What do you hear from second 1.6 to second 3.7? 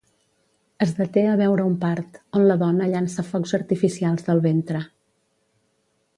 un part, on la dona llança focs